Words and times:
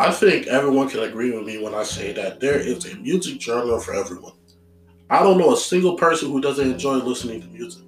I 0.00 0.10
think 0.10 0.46
everyone 0.46 0.88
can 0.88 1.00
agree 1.00 1.30
with 1.30 1.44
me 1.44 1.62
when 1.62 1.74
I 1.74 1.82
say 1.82 2.14
that 2.14 2.40
there 2.40 2.58
is 2.58 2.86
a 2.86 2.96
music 2.96 3.38
genre 3.38 3.78
for 3.78 3.92
everyone. 3.92 4.32
I 5.10 5.22
don't 5.22 5.36
know 5.36 5.52
a 5.52 5.58
single 5.58 5.94
person 5.94 6.30
who 6.30 6.40
doesn't 6.40 6.72
enjoy 6.72 6.94
listening 6.94 7.42
to 7.42 7.48
music. 7.48 7.82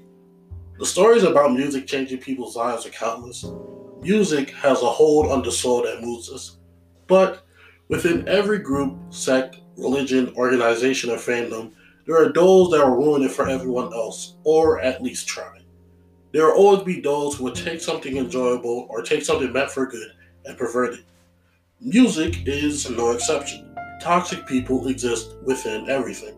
The 0.78 0.84
stories 0.84 1.22
about 1.22 1.54
music 1.54 1.86
changing 1.86 2.18
people's 2.18 2.54
lives 2.54 2.84
are 2.84 2.90
countless. 2.90 3.46
Music 4.02 4.50
has 4.50 4.82
a 4.82 4.90
hold 4.90 5.32
on 5.32 5.42
the 5.42 5.50
soul 5.50 5.84
that 5.84 6.02
moves 6.02 6.30
us. 6.30 6.58
But 7.06 7.46
within 7.88 8.28
every 8.28 8.58
group, 8.58 8.94
sect, 9.08 9.56
religion, 9.78 10.34
organization, 10.36 11.08
or 11.08 11.16
fandom, 11.16 11.72
there 12.06 12.22
are 12.22 12.30
those 12.30 12.72
that 12.72 12.86
will 12.86 12.94
ruin 12.94 13.22
it 13.22 13.32
for 13.32 13.48
everyone 13.48 13.90
else, 13.94 14.36
or 14.44 14.80
at 14.80 15.02
least 15.02 15.28
try. 15.28 15.62
There 16.32 16.44
will 16.44 16.58
always 16.58 16.82
be 16.82 17.00
those 17.00 17.36
who 17.36 17.44
will 17.44 17.52
take 17.52 17.80
something 17.80 18.18
enjoyable 18.18 18.86
or 18.90 19.00
take 19.00 19.22
something 19.22 19.50
meant 19.50 19.70
for 19.70 19.86
good 19.86 20.10
and 20.44 20.58
pervert 20.58 20.92
it. 20.92 21.04
Music 21.84 22.46
is 22.46 22.88
no 22.88 23.10
exception. 23.10 23.74
Toxic 24.00 24.46
people 24.46 24.86
exist 24.86 25.34
within 25.42 25.90
everything. 25.90 26.36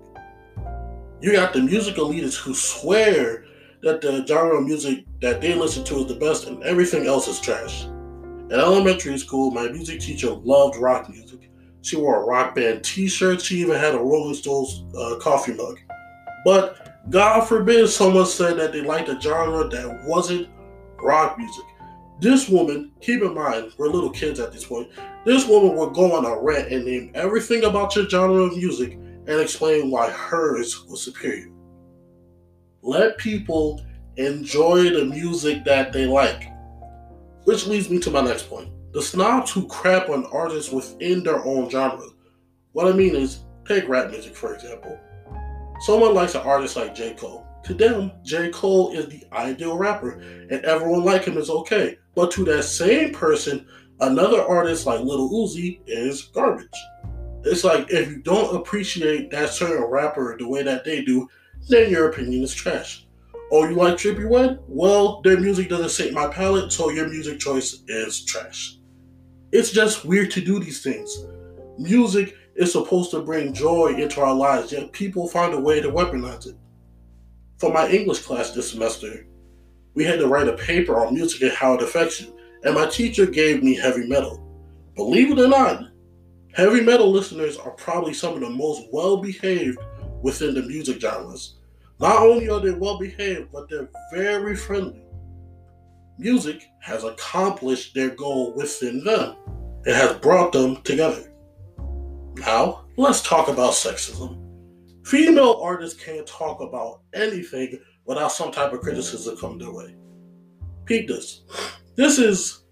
You 1.21 1.33
got 1.33 1.53
the 1.53 1.61
music 1.61 1.97
elitists 1.97 2.39
who 2.39 2.55
swear 2.55 3.45
that 3.83 4.01
the 4.01 4.25
genre 4.27 4.57
of 4.57 4.65
music 4.65 5.05
that 5.21 5.43
they 5.43 5.55
listen 5.55 5.85
to 5.85 5.99
is 5.99 6.07
the 6.07 6.15
best 6.15 6.47
and 6.47 6.63
everything 6.63 7.07
else 7.07 7.29
is 7.29 7.41
trash. 7.41 7.85
In 7.85 8.53
elementary 8.53 9.19
school, 9.19 9.51
my 9.51 9.69
music 9.69 10.01
teacher 10.01 10.31
loved 10.31 10.79
rock 10.79 11.11
music. 11.11 11.51
She 11.83 11.97
wore 11.97 12.23
a 12.23 12.25
rock 12.25 12.55
band 12.55 12.83
t 12.83 13.07
shirt, 13.07 13.43
she 13.43 13.57
even 13.57 13.79
had 13.79 13.95
a 13.95 13.99
Rolling 13.99 14.35
Stones 14.35 14.83
uh, 14.97 15.17
coffee 15.21 15.53
mug. 15.53 15.79
But 16.47 17.11
God 17.11 17.47
forbid 17.47 17.91
someone 17.91 18.25
said 18.25 18.57
that 18.57 18.73
they 18.73 18.81
liked 18.81 19.11
a 19.11 19.21
genre 19.21 19.69
that 19.69 20.05
wasn't 20.07 20.49
rock 21.03 21.37
music. 21.37 21.65
This 22.21 22.49
woman, 22.49 22.93
keep 23.01 23.23
in 23.23 23.35
mind, 23.35 23.73
we're 23.77 23.89
little 23.89 24.11
kids 24.11 24.39
at 24.39 24.53
this 24.53 24.65
point, 24.65 24.89
this 25.25 25.47
woman 25.49 25.77
would 25.77 25.95
go 25.95 26.13
on 26.17 26.25
a 26.25 26.41
rant 26.41 26.73
and 26.73 26.85
name 26.85 27.11
everything 27.15 27.65
about 27.65 27.97
your 27.97 28.09
genre 28.09 28.43
of 28.43 28.57
music 28.57 28.93
and 28.93 29.41
explain 29.41 29.91
why 29.91 30.11
hers 30.11 30.85
was 30.87 31.03
superior. 31.03 31.51
Let 32.83 33.19
people 33.19 33.85
enjoy 34.17 34.91
the 34.91 35.07
music 35.07 35.65
that 35.65 35.93
they 35.93 36.07
like. 36.07 36.51
Which 37.45 37.67
leads 37.67 37.91
me 37.91 37.99
to 38.01 38.11
my 38.11 38.21
next 38.21 38.49
point. 38.49 38.71
The 38.93 39.03
snobs 39.03 39.51
who 39.51 39.67
crap 39.67 40.09
on 40.09 40.27
artists 40.27 40.71
within 40.71 41.25
their 41.25 41.45
own 41.45 41.69
genre. 41.69 42.09
What 42.73 42.87
I 42.87 42.93
mean 42.93 43.17
is, 43.17 43.41
take 43.67 43.89
rap 43.89 44.11
music 44.11 44.37
for 44.37 44.55
example. 44.55 44.99
Someone 45.81 46.15
likes 46.15 46.35
an 46.35 46.43
artist 46.43 46.77
like 46.77 46.95
J. 46.95 47.15
Cole. 47.15 47.47
To 47.65 47.75
them, 47.75 48.13
J. 48.23 48.51
Cole 48.51 48.93
is 48.93 49.09
the 49.09 49.25
ideal 49.33 49.77
rapper, 49.79 50.21
and 50.51 50.65
everyone 50.65 51.03
like 51.03 51.25
him 51.25 51.39
is 51.39 51.49
okay. 51.49 51.97
But 52.15 52.31
to 52.33 52.45
that 52.45 52.65
same 52.65 53.13
person, 53.13 53.67
another 54.01 54.43
artist 54.43 54.87
like 54.87 55.01
Lil 55.01 55.31
Uzi 55.31 55.81
is 55.87 56.23
garbage. 56.23 56.69
It's 57.43 57.65
like 57.65 57.91
if 57.91 58.11
you 58.11 58.23
don't 58.23 58.55
appreciate 58.55 59.31
that 59.31 59.51
certain 59.51 59.85
rapper 59.85 60.37
the 60.39 60.47
way 60.47 60.63
that 60.63 60.85
they 60.85 61.05
do, 61.05 61.29
then 61.69 61.91
your 61.91 62.11
opinion 62.11 62.43
is 62.43 62.55
trash. 62.55 63.07
Oh, 63.51 63.69
you 63.69 63.77
like 63.77 63.95
Trippie 63.95 64.31
Redd? 64.31 64.61
Well, 64.69 65.21
their 65.23 65.39
music 65.39 65.69
doesn't 65.69 65.91
suit 65.91 66.13
my 66.13 66.29
palate, 66.29 66.73
so 66.73 66.91
your 66.91 67.09
music 67.09 67.39
choice 67.39 67.83
is 67.89 68.25
trash. 68.25 68.79
It's 69.53 69.71
just 69.71 70.05
weird 70.05 70.31
to 70.33 70.41
do 70.41 70.59
these 70.59 70.83
things. 70.83 71.27
Music 71.79 72.37
is 72.57 72.73
supposed 72.73 73.11
to 73.13 73.23
bring 73.23 73.53
joy 73.53 73.95
into 73.97 74.21
our 74.21 74.35
lives, 74.35 74.73
yet 74.73 74.93
people 74.93 75.29
find 75.29 75.55
a 75.55 75.61
way 75.61 75.81
to 75.81 75.91
weaponize 75.91 76.47
it. 76.47 76.57
For 77.59 77.73
my 77.73 77.89
English 77.89 78.21
class 78.21 78.51
this 78.51 78.71
semester, 78.71 79.27
we 79.95 80.05
had 80.05 80.19
to 80.19 80.29
write 80.29 80.49
a 80.49 80.57
paper 80.57 80.99
on 80.99 81.15
music 81.15 81.43
and 81.43 81.53
how 81.53 81.75
it 81.75 81.83
affects 81.83 82.21
you, 82.21 82.37
and 82.65 82.75
my 82.75 82.87
teacher 82.87 83.27
gave 83.27 83.63
me 83.63 83.75
heavy 83.75 84.07
metal. 84.07 84.41
Believe 84.97 85.31
it 85.31 85.39
or 85.39 85.49
not, 85.49 85.85
heavy 86.53 86.81
metal 86.81 87.11
listeners 87.11 87.57
are 87.57 87.71
probably 87.73 88.13
some 88.13 88.35
of 88.35 88.41
the 88.41 88.51
most 88.51 88.83
well 88.93 89.19
behaved 89.19 89.79
within 90.23 90.55
the 90.55 90.63
music 90.63 91.01
genres. 91.01 91.57
Not 92.01 92.23
only 92.23 92.49
are 92.49 92.61
they 92.61 92.73
well 92.73 92.99
behaved, 92.99 93.51
but 93.53 93.69
they're 93.69 93.89
very 94.13 94.57
friendly. 94.57 95.03
Music 96.19 96.65
has 96.81 97.05
accomplished 97.05 97.95
their 97.95 98.11
goal 98.11 98.53
within 98.55 99.05
them. 99.05 99.37
It 99.85 99.95
has 99.95 100.17
brought 100.19 100.53
them 100.53 100.83
together. 100.83 101.31
Now, 102.37 102.85
let's 102.97 103.23
talk 103.23 103.49
about 103.49 103.73
sexism. 103.75 104.44
Female 105.05 105.61
artists 105.63 106.03
can't 106.03 106.27
talk 106.27 106.61
about 106.61 107.03
anything 107.13 107.79
without 108.07 108.33
some 108.33 108.51
type 108.51 108.73
of 108.73 108.81
criticism 108.81 109.37
come 109.37 109.59
their 109.59 109.73
way. 109.73 109.95
Peep 110.87 111.09
this. 111.09 111.43
This 111.95 112.19
is 112.19 112.65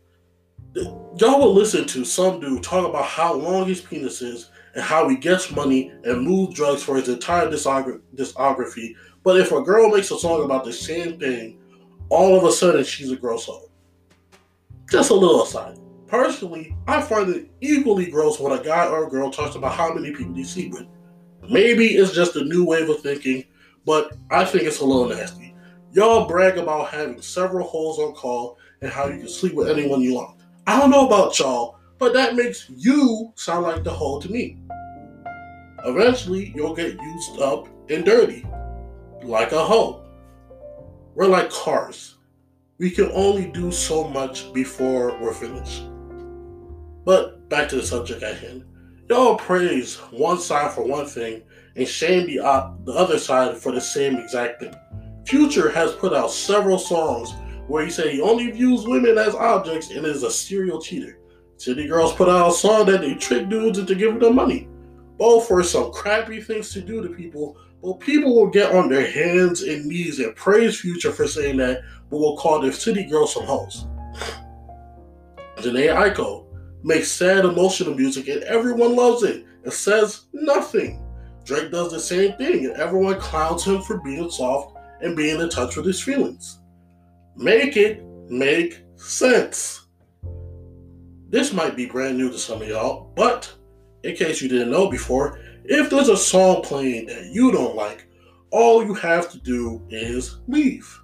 y'all 0.74 1.38
will 1.38 1.52
listen 1.52 1.86
to 1.86 2.04
some 2.04 2.40
dude 2.40 2.62
talk 2.62 2.88
about 2.88 3.04
how 3.04 3.34
long 3.34 3.66
his 3.66 3.82
penis 3.82 4.22
is 4.22 4.50
and 4.74 4.82
how 4.82 5.06
he 5.08 5.16
gets 5.16 5.50
money 5.50 5.92
and 6.04 6.26
moves 6.26 6.54
drugs 6.54 6.82
for 6.82 6.96
his 6.96 7.08
entire 7.08 7.50
discography. 7.50 8.94
But 9.22 9.38
if 9.38 9.52
a 9.52 9.60
girl 9.60 9.90
makes 9.90 10.10
a 10.10 10.18
song 10.18 10.44
about 10.44 10.64
the 10.64 10.72
same 10.72 11.20
thing, 11.20 11.60
all 12.08 12.36
of 12.36 12.44
a 12.44 12.52
sudden 12.52 12.84
she's 12.84 13.10
a 13.10 13.16
gross 13.16 13.44
hoe. 13.44 13.70
Just 14.90 15.10
a 15.10 15.14
little 15.14 15.42
aside. 15.42 15.78
Personally, 16.06 16.74
I 16.86 17.00
find 17.00 17.28
it 17.30 17.50
equally 17.60 18.10
gross 18.10 18.40
when 18.40 18.58
a 18.58 18.62
guy 18.62 18.86
or 18.86 19.06
a 19.06 19.10
girl 19.10 19.30
talks 19.30 19.56
about 19.56 19.72
how 19.72 19.92
many 19.92 20.12
people 20.12 20.34
they 20.34 20.44
sleep 20.44 20.72
with. 20.72 20.86
Maybe 21.48 21.88
it's 21.88 22.12
just 22.12 22.36
a 22.36 22.44
new 22.44 22.64
wave 22.64 22.88
of 22.88 23.00
thinking, 23.00 23.44
but 23.84 24.12
I 24.30 24.44
think 24.44 24.64
it's 24.64 24.80
a 24.80 24.84
little 24.84 25.08
nasty. 25.08 25.54
Y'all 25.92 26.26
brag 26.26 26.56
about 26.56 26.88
having 26.88 27.20
several 27.20 27.66
holes 27.66 27.98
on 27.98 28.14
call 28.14 28.58
and 28.80 28.90
how 28.90 29.08
you 29.08 29.18
can 29.18 29.28
sleep 29.28 29.54
with 29.54 29.68
anyone 29.68 30.00
you 30.00 30.14
want. 30.14 30.40
I 30.66 30.78
don't 30.78 30.90
know 30.90 31.06
about 31.06 31.38
y'all, 31.38 31.78
but 31.98 32.12
that 32.12 32.36
makes 32.36 32.70
you 32.70 33.32
sound 33.34 33.64
like 33.64 33.84
the 33.84 33.90
hole 33.90 34.20
to 34.22 34.30
me. 34.30 34.58
Eventually, 35.84 36.52
you'll 36.54 36.74
get 36.74 37.00
used 37.00 37.40
up 37.40 37.66
and 37.90 38.04
dirty, 38.04 38.46
like 39.22 39.52
a 39.52 39.64
hoe. 39.64 40.04
We're 41.14 41.26
like 41.26 41.50
cars. 41.50 42.16
We 42.78 42.90
can 42.90 43.10
only 43.12 43.50
do 43.50 43.70
so 43.70 44.08
much 44.08 44.52
before 44.52 45.18
we're 45.20 45.34
finished. 45.34 45.84
But 47.04 47.48
back 47.48 47.68
to 47.68 47.76
the 47.76 47.82
subject 47.82 48.22
at 48.22 48.38
hand. 48.38 48.64
Y'all 49.12 49.36
praise 49.36 49.96
one 50.10 50.38
side 50.38 50.72
for 50.72 50.84
one 50.84 51.04
thing 51.04 51.42
and 51.76 51.86
shame 51.86 52.26
the, 52.26 52.36
the 52.86 52.92
other 52.92 53.18
side 53.18 53.54
for 53.58 53.70
the 53.70 53.78
same 53.78 54.16
exact 54.16 54.58
thing. 54.58 54.74
Future 55.26 55.70
has 55.70 55.92
put 55.92 56.14
out 56.14 56.30
several 56.30 56.78
songs 56.78 57.34
where 57.66 57.84
he 57.84 57.90
said 57.90 58.10
he 58.10 58.22
only 58.22 58.50
views 58.50 58.86
women 58.86 59.18
as 59.18 59.34
objects 59.34 59.90
and 59.90 60.06
is 60.06 60.22
a 60.22 60.30
serial 60.30 60.80
cheater. 60.80 61.18
City 61.58 61.86
Girls 61.86 62.14
put 62.14 62.30
out 62.30 62.52
a 62.52 62.54
song 62.54 62.86
that 62.86 63.02
they 63.02 63.12
trick 63.12 63.50
dudes 63.50 63.78
into 63.78 63.94
giving 63.94 64.18
them 64.18 64.34
money. 64.34 64.66
Both 65.18 65.46
for 65.46 65.62
some 65.62 65.92
crappy 65.92 66.40
things 66.40 66.72
to 66.72 66.80
do 66.80 67.06
to 67.06 67.14
people, 67.14 67.58
but 67.82 68.00
people 68.00 68.34
will 68.34 68.48
get 68.48 68.74
on 68.74 68.88
their 68.88 69.10
hands 69.10 69.60
and 69.60 69.84
knees 69.84 70.20
and 70.20 70.34
praise 70.36 70.80
Future 70.80 71.12
for 71.12 71.28
saying 71.28 71.58
that, 71.58 71.82
but 72.08 72.16
will 72.16 72.38
call 72.38 72.62
their 72.62 72.72
city 72.72 73.04
girls 73.04 73.34
some 73.34 73.44
hoes. 73.44 73.84
Jhené 75.58 75.94
Aiko 75.94 76.41
makes 76.82 77.10
sad 77.10 77.44
emotional 77.44 77.94
music 77.94 78.28
and 78.28 78.42
everyone 78.44 78.96
loves 78.96 79.22
it 79.22 79.44
and 79.64 79.72
says 79.72 80.24
nothing. 80.32 81.02
Drake 81.44 81.70
does 81.70 81.92
the 81.92 82.00
same 82.00 82.32
thing 82.34 82.66
and 82.66 82.74
everyone 82.76 83.18
clowns 83.20 83.64
him 83.64 83.82
for 83.82 83.98
being 83.98 84.30
soft 84.30 84.76
and 85.00 85.16
being 85.16 85.40
in 85.40 85.48
touch 85.48 85.76
with 85.76 85.86
his 85.86 86.00
feelings. 86.00 86.60
Make 87.36 87.76
it 87.76 88.04
make 88.28 88.82
sense. 88.96 89.86
This 91.28 91.52
might 91.52 91.76
be 91.76 91.86
brand 91.86 92.18
new 92.18 92.30
to 92.30 92.38
some 92.38 92.62
of 92.62 92.68
y'all, 92.68 93.10
but 93.16 93.52
in 94.04 94.14
case 94.16 94.42
you 94.42 94.48
didn't 94.48 94.70
know 94.70 94.90
before, 94.90 95.38
if 95.64 95.88
there's 95.90 96.08
a 96.08 96.16
song 96.16 96.62
playing 96.62 97.06
that 97.06 97.26
you 97.26 97.52
don't 97.52 97.76
like, 97.76 98.06
all 98.50 98.84
you 98.84 98.94
have 98.94 99.30
to 99.30 99.38
do 99.38 99.80
is 99.88 100.38
leave. 100.46 101.00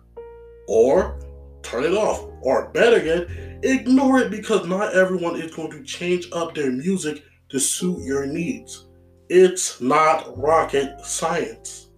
Or 0.66 1.18
turn 1.68 1.84
it 1.84 1.94
off. 1.94 2.24
Or 2.40 2.70
better 2.70 3.04
yet, 3.04 3.28
ignore 3.62 4.20
it 4.20 4.30
because 4.30 4.66
not 4.66 4.94
everyone 4.94 5.36
is 5.40 5.54
going 5.54 5.70
to 5.72 5.82
change 5.82 6.28
up 6.32 6.54
their 6.54 6.70
music 6.70 7.22
to 7.50 7.58
suit 7.58 8.02
your 8.02 8.26
needs. 8.26 8.86
It's 9.28 9.80
not 9.80 10.36
rocket 10.38 11.00
science. 11.04 11.90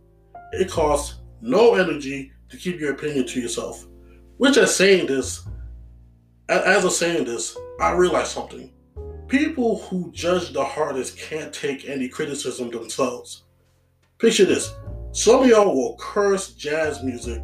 It 0.52 0.70
costs 0.70 1.20
no 1.40 1.74
energy 1.74 2.32
to 2.48 2.56
keep 2.56 2.80
your 2.80 2.92
opinion 2.92 3.26
to 3.28 3.40
yourself. 3.40 3.86
Which, 4.38 4.56
as 4.56 4.74
saying 4.74 5.06
this, 5.06 5.46
as 6.48 6.84
I'm 6.84 6.90
saying 6.90 7.24
this, 7.24 7.56
I 7.80 7.92
realized 7.92 8.32
something. 8.32 8.72
People 9.28 9.78
who 9.82 10.10
judge 10.10 10.52
the 10.52 10.64
hardest 10.64 11.16
can't 11.16 11.52
take 11.52 11.88
any 11.88 12.08
criticism 12.08 12.70
themselves. 12.70 13.44
Picture 14.18 14.44
this. 14.44 14.72
Some 15.12 15.42
of 15.42 15.48
y'all 15.48 15.74
will 15.74 15.96
curse 15.98 16.54
jazz 16.54 17.02
music 17.02 17.42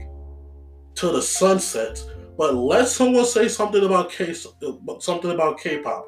to 0.96 1.10
the 1.10 1.22
sunset, 1.22 2.02
but 2.36 2.54
let 2.54 2.88
someone 2.88 3.24
say 3.24 3.48
something 3.48 3.84
about 3.84 4.10
K 4.10 4.34
something 4.34 5.30
about 5.30 5.58
K-pop, 5.60 6.06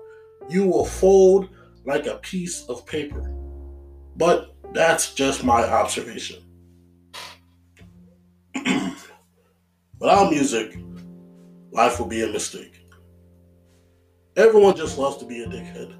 you 0.48 0.66
will 0.66 0.84
fold 0.84 1.48
like 1.84 2.06
a 2.06 2.16
piece 2.16 2.64
of 2.66 2.86
paper. 2.86 3.34
But 4.16 4.54
that's 4.74 5.14
just 5.14 5.44
my 5.44 5.62
observation. 5.64 6.42
Without 9.98 10.30
music, 10.30 10.76
life 11.70 11.98
will 11.98 12.06
be 12.06 12.22
a 12.22 12.28
mistake. 12.28 12.86
Everyone 14.36 14.76
just 14.76 14.98
loves 14.98 15.16
to 15.18 15.24
be 15.24 15.42
a 15.42 15.46
dickhead. 15.46 15.96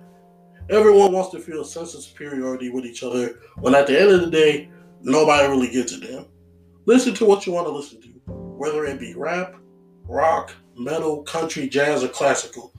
Everyone 0.71 1.13
wants 1.13 1.31
to 1.31 1.41
feel 1.41 1.63
a 1.63 1.65
sense 1.65 1.95
of 1.95 2.03
superiority 2.03 2.69
with 2.69 2.85
each 2.85 3.03
other 3.03 3.41
when 3.57 3.75
at 3.75 3.87
the 3.87 3.99
end 3.99 4.11
of 4.11 4.21
the 4.21 4.31
day, 4.31 4.71
nobody 5.01 5.49
really 5.49 5.71
gives 5.71 5.93
a 5.93 6.01
damn. 6.01 6.27
Listen 6.85 7.15
to 7.15 7.25
what 7.25 7.47
you 7.47 7.53
want 7.53 7.67
to 7.67 7.73
listen 7.73 8.01
to, 8.03 8.09
whether 8.29 8.85
it 8.85 9.01
be 9.01 9.15
rap, 9.15 9.55
rock, 10.09 10.55
metal, 10.77 11.23
country, 11.23 11.69
jazz, 11.69 12.03
or 12.03 12.09
classical. 12.09 12.73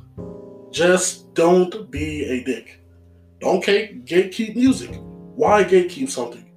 Just 0.72 1.34
don't 1.34 1.90
be 1.90 2.26
a 2.26 2.44
dick. 2.44 2.82
Don't 3.40 3.64
gatekeep 3.64 4.56
music. 4.56 4.92
Why 5.36 5.64
gatekeep 5.64 6.10
something? 6.10 6.52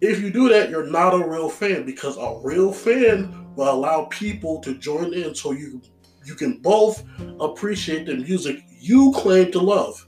If 0.00 0.20
you 0.20 0.30
do 0.30 0.48
that, 0.50 0.70
you're 0.70 0.86
not 0.86 1.14
a 1.14 1.26
real 1.26 1.48
fan 1.48 1.84
because 1.84 2.16
a 2.18 2.38
real 2.42 2.72
fan 2.72 3.54
will 3.56 3.70
allow 3.70 4.04
people 4.06 4.60
to 4.60 4.74
join 4.78 5.14
in 5.14 5.34
so 5.34 5.52
you 5.52 5.80
you 6.24 6.34
can 6.34 6.58
both 6.58 7.04
appreciate 7.40 8.06
the 8.06 8.16
music 8.16 8.62
you 8.78 9.12
claim 9.16 9.50
to 9.52 9.58
love. 9.58 10.06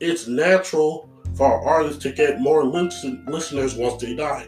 It's 0.00 0.26
natural 0.26 1.08
for 1.36 1.46
artists 1.66 2.02
to 2.02 2.10
get 2.10 2.40
more 2.40 2.64
listen- 2.64 3.24
listeners 3.28 3.76
once 3.76 4.02
they 4.02 4.16
die. 4.16 4.44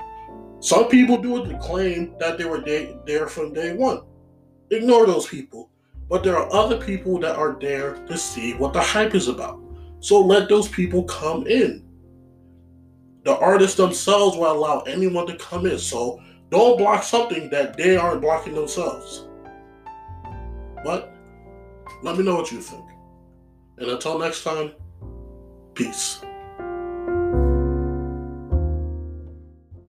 Some 0.59 0.89
people 0.89 1.19
do 1.19 1.43
it 1.43 1.49
to 1.49 1.59
claim 1.59 2.17
that 2.19 2.37
they 2.37 2.45
were 2.47 2.65
there 3.06 3.29
from 3.29 3.53
day 3.53 3.75
one. 3.75 4.03
Ignore 4.75 5.06
those 5.06 5.26
people. 5.26 5.71
But 6.09 6.23
there 6.23 6.37
are 6.37 6.53
other 6.53 6.76
people 6.76 7.19
that 7.21 7.37
are 7.37 7.56
there 7.61 7.94
to 8.06 8.19
see 8.19 8.55
what 8.55 8.73
the 8.73 8.81
hype 8.81 9.15
is 9.15 9.29
about. 9.29 9.61
So 10.00 10.21
let 10.21 10.49
those 10.49 10.69
people 10.69 11.05
come 11.05 11.47
in. 11.47 11.82
The 13.25 13.37
artists 13.38 13.76
themselves 13.76 14.37
will 14.37 14.53
allow 14.53 14.81
anyone 14.81 15.26
to 15.29 15.37
come 15.37 15.65
in. 15.65 15.79
So 15.79 16.21
don't 16.50 16.76
block 16.76 17.03
something 17.03 17.49
that 17.50 17.76
they 17.76 17.97
aren't 17.97 18.21
blocking 18.21 18.55
themselves. 18.55 19.26
But 20.85 21.15
let 22.03 22.19
me 22.19 22.25
know 22.25 22.37
what 22.37 22.53
you 22.53 22.61
think. 22.61 22.85
And 23.79 23.91
until 23.91 24.19
next 24.19 24.44
time, 24.44 24.73
peace. 25.73 26.20